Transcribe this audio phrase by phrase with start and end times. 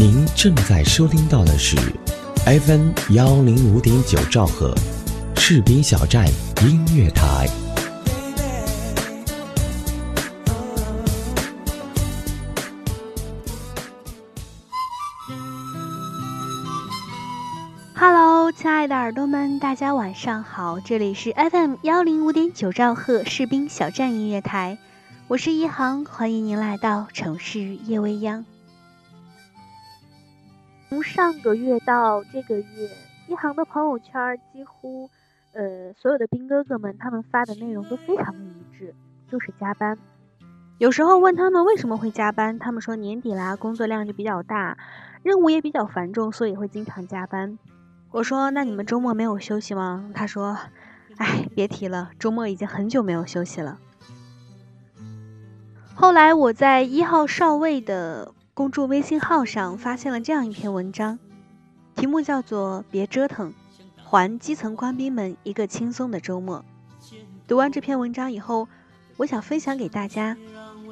[0.00, 1.76] 您正在收听到的是
[2.46, 4.72] FM 幺零五点九兆赫，
[5.34, 6.24] 士兵小站
[6.62, 7.48] 音乐台。
[17.96, 24.78] Hello，亲爱的耳朵们，大家晚上好，这里是 FM 幺零五点九兆赫士兵小站音乐台，
[25.26, 28.44] 我是一航，欢迎您来到城市夜未央。
[30.88, 32.90] 从上个月到这个月，
[33.26, 35.10] 一航的朋友圈几乎，
[35.52, 38.94] 呃，所有的兵哥哥们他们发的内容都非常的一致，
[39.30, 39.98] 就是加班。
[40.78, 44.78] 有时候问他们为什么会加班，他们说年底啦，工作量就比较大，
[45.22, 47.58] 任务也比较繁重，所以会经常加班。
[48.10, 50.10] 我说那你们周末没有休息吗？
[50.14, 50.56] 他说，
[51.18, 53.78] 哎，别提了，周末已经很久没有休息了。
[55.94, 58.32] 后来我在一号少尉的。
[58.58, 61.20] 公众微信号上发现了这样一篇文章，
[61.94, 63.54] 题目叫做“别折腾，
[63.96, 66.64] 还基层官兵们一个轻松的周末”。
[67.46, 68.66] 读完这篇文章以后，
[69.16, 70.36] 我想分享给大家，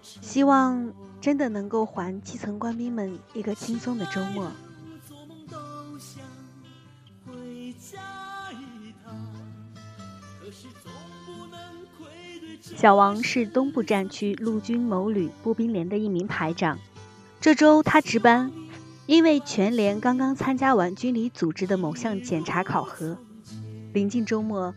[0.00, 4.50] 希望真的能够还基层官兵们一个轻松的周末。
[12.74, 16.78] 小王是东部战区陆军某旅步兵连的一名排长。
[17.40, 18.52] 这周他值班，
[19.06, 23.16] 因为全连刚刚参加完军里组织的某项检查考核，
[23.94, 24.74] 临近周末，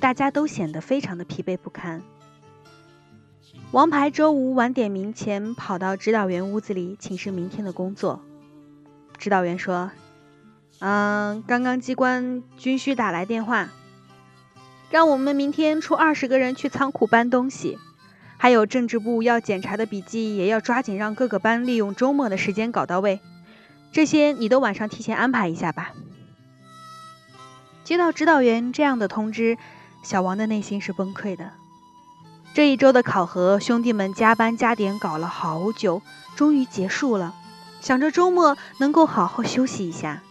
[0.00, 2.02] 大家都显得非常的疲惫不堪。
[3.70, 8.20] 王牌周五晚点名前跑到指导员屋子里请示明天的工作。
[9.16, 9.90] 指导员说
[10.80, 13.70] ：“嗯，刚刚机关军需打来电话，
[14.90, 17.78] 让我们明天出二十个人去仓库搬东西。”
[18.36, 23.20] 还有政治部要检查的笔记，也要抓紧让各个班利用周末的时间搞到位。
[23.92, 25.92] 这些你都晚上提前安排一下吧。
[27.84, 29.56] 接到指导员这样的通知，
[30.02, 31.52] 小王的内心是崩溃的。
[32.54, 36.02] 这一周的考核，兄弟们加班加点搞了好久，
[36.36, 37.34] 终于结束了，
[37.80, 40.22] 想着周末能够好好休息一下。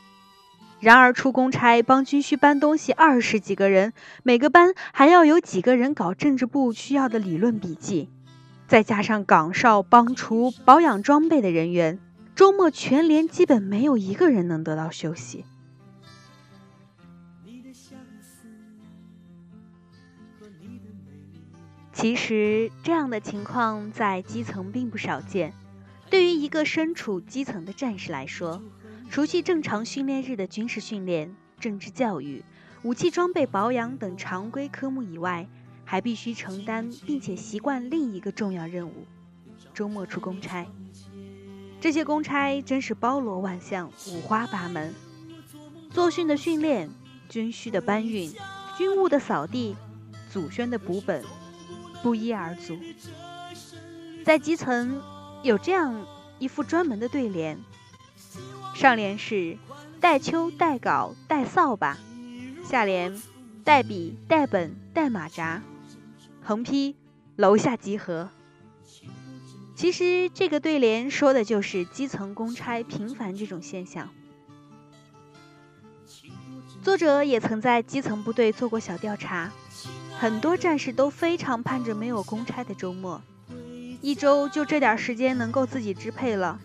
[0.84, 8.10] 然而出公差帮军需搬东西，二十几个人，每个班还要有几个人搞政治部需要的理论笔记，
[8.68, 12.00] 再加上岗哨、帮厨、保养装备的人员，
[12.36, 15.46] 周末全连基本没有一个人能得到休息。
[21.94, 25.54] 其实这样的情况在基层并不少见，
[26.10, 28.62] 对于一个身处基层的战士来说。
[29.14, 32.44] 除去正常训练日的军事训练、政治教育、
[32.82, 35.48] 武器装备保养等常规科目以外，
[35.86, 39.06] 还必须承担并且习惯另一个重要任务——
[39.72, 40.66] 周末出公差。
[41.80, 44.92] 这些公差真是包罗万象、五花八门，
[45.92, 46.90] 作训的训练、
[47.30, 48.34] 军需的搬运、
[48.76, 49.76] 军务的扫地、
[50.32, 51.24] 祖宣的补本，
[52.02, 52.76] 不一而足。
[54.26, 55.00] 在基层
[55.44, 56.04] 有这样
[56.40, 57.56] 一副专门的对联。
[58.74, 59.58] 上联是
[60.00, 61.98] 带秋带稿带扫把，
[62.68, 63.22] 下联
[63.64, 65.62] 带笔带本带马扎，
[66.42, 66.96] 横批
[67.36, 68.30] 楼下集合。
[69.76, 74.10] 其实这个对联说的就是基层公差频繁这种现象。
[76.82, 79.52] 作者也曾在基层部队做过小调查，
[80.20, 83.22] 很多战士都非常盼着没有公差的周末，
[84.02, 86.60] 一周就这点时间能够自己支配了。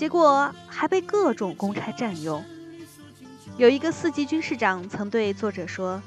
[0.00, 2.42] 结果还被各种公差占用。
[3.58, 6.00] 有一个四级军士长曾对作者说：“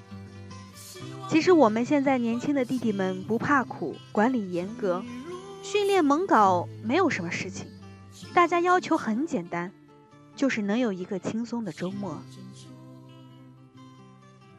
[1.30, 5.04] 其实我们现在年轻的弟弟们不怕苦，管理严格，
[5.62, 7.68] 训练猛搞没有什么事情。
[8.34, 9.72] 大家要求很简单，
[10.36, 12.18] 就是能有一个轻松的周末。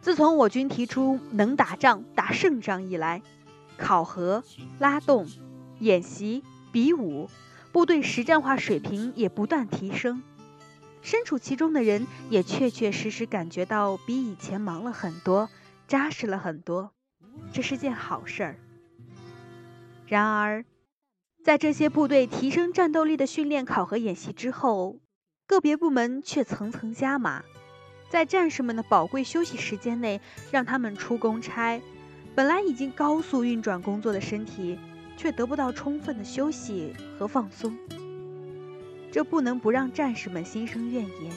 [0.01, 3.21] 自从我军提出能打仗、打胜仗以来，
[3.77, 4.45] 考核、
[4.78, 5.27] 拉动、
[5.81, 7.28] 演习、比武。”
[7.74, 10.22] 部队实战化水平也不断提升，
[11.03, 15.50] 身处其中的人也确确实实感觉到比以前忙了很多，
[15.88, 16.92] 扎实了很多，
[17.53, 18.56] 这是件好事儿。
[20.06, 20.65] 然而，
[21.42, 25.00] 在这些部队提升战斗力的训练、考核、演习之后，
[25.48, 27.42] 个别部门却层层加码，
[28.09, 30.20] 在战士们的宝贵休息时间内，
[30.53, 31.82] 让他们出公差，
[32.36, 34.78] 本来已经高速运转工作的身体。
[35.16, 37.77] 却得不到充分的休息和放松，
[39.11, 41.33] 这不能不让战士们心生怨言。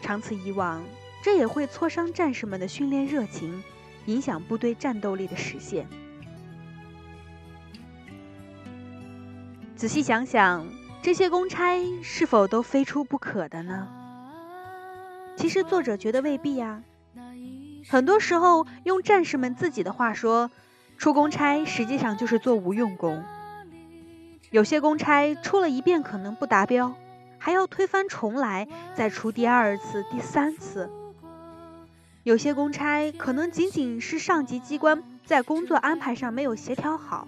[0.00, 0.82] 长此以往，
[1.22, 3.62] 这也会挫伤战士们的训练热情，
[4.06, 5.86] 影响部队战斗力的实现。
[9.76, 10.66] 仔细想想，
[11.02, 13.88] 这些公差是否都非出不可的呢？
[15.36, 16.82] 其实作者觉得未必呀。
[17.88, 20.50] 很多时候，用战士们自己的话说，
[21.02, 23.24] 出公差实际上就是做无用功。
[24.52, 26.94] 有些公差出了一遍可能不达标，
[27.38, 30.88] 还要推翻重来，再出第二次、第三次。
[32.22, 37.26] 有些公差可能仅仅是上级机关在工作安排上没有协调好。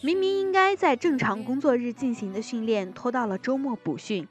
[0.00, 4.28] 明明应该在正常工作日进行的训练，拖到了周末补训；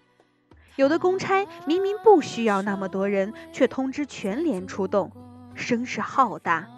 [0.77, 5.12] 有的公差明明不需要那么多人，却通知全连出动，
[5.53, 6.69] 声势浩大，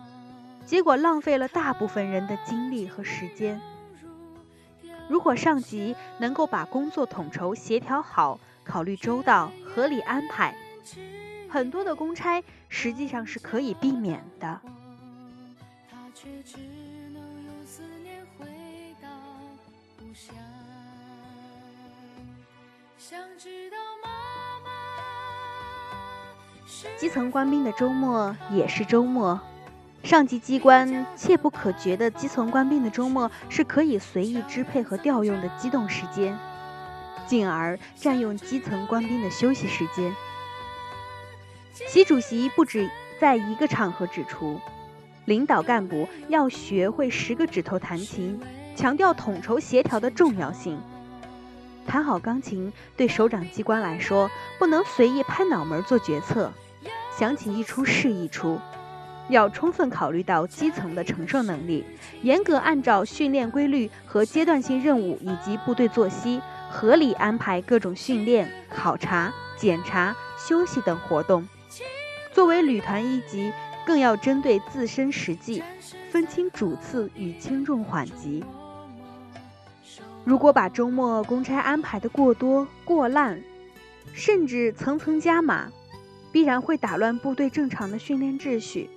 [0.67, 3.59] 结果浪费了大部分人的精力和时间。
[5.07, 10.53] 如果上级能够把工作统筹协调好，考虑周到，合理安排，
[11.49, 14.59] 很多的公差实际上是可以避免的。
[26.97, 29.39] 基层官兵的周末也是周末，
[30.07, 36.33] 上级机关切不可觉的基层官兵的周末是可以随意支配和调用的机动时间，
[37.27, 40.15] 进而占用基层官兵的休息时间。
[41.89, 42.89] 习主席不止
[43.19, 44.61] 在一个场合指出，
[45.25, 48.39] 领导干部要学会十个指头弹琴，
[48.77, 50.79] 强调统筹协调的重要性。
[51.85, 56.53] 弹好钢琴对首长机关来说，不能随意拍脑门做决策，
[57.19, 58.57] 想起一出是一出，
[59.29, 61.83] 要充分考虑到基层的承受能力，
[62.21, 71.47] 严格按照训练规律和阶段性任务以及部队作息，合理安排各种训练、考察、检查、休息等活动。
[72.33, 73.51] 作为旅团一级，
[73.85, 75.63] 更要针对自身实际，
[76.09, 78.43] 分清主次与轻重缓急。
[80.23, 83.41] 如果把周末公差安排的过多、过烂，
[84.13, 85.71] 甚至层层加码，
[86.31, 88.89] 必然会打乱部队正常的训练秩序。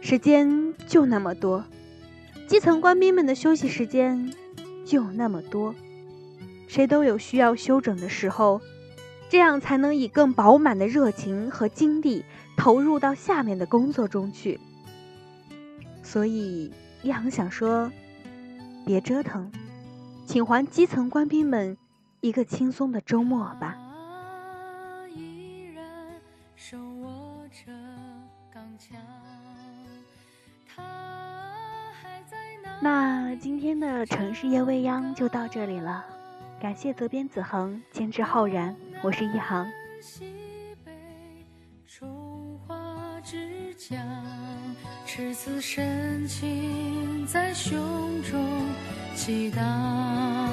[0.00, 1.64] 时间就那么多，
[2.46, 4.32] 基层官兵们的休息时间
[4.84, 5.74] 就那么多，
[6.66, 8.60] 谁都有需要休整的时候，
[9.28, 12.24] 这样才能以更饱满的热情和精力
[12.56, 14.58] 投入到下面的工作中去。
[16.02, 16.72] 所以，
[17.02, 17.90] 一航想说。
[18.86, 19.52] 别折腾，
[20.26, 21.76] 请还基层官兵们
[22.22, 23.76] 一个轻松的周末吧。
[32.82, 36.02] 那今天的城市夜未央就到这里了，
[36.58, 39.66] 感谢责编子恒，监制浩然，我是一航。
[45.04, 48.40] 赤子深情在胸中
[49.14, 50.49] 激荡，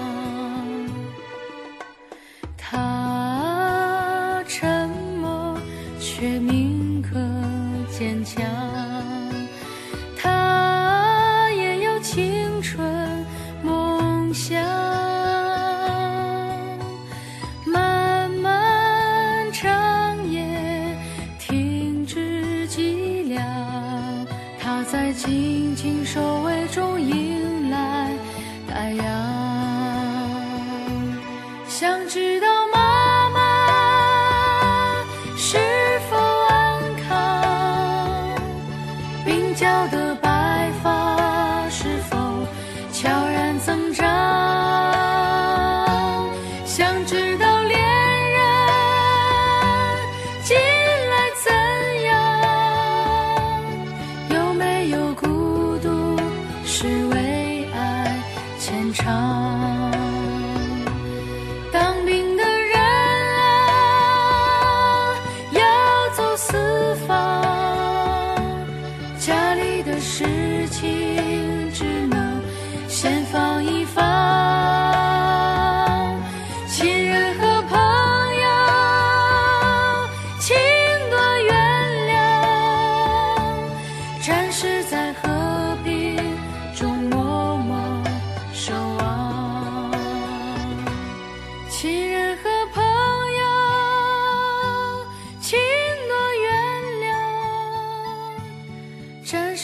[25.18, 27.02] 静静守卫中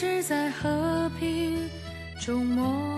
[0.04, 1.70] 是在和平
[2.20, 2.93] 中默。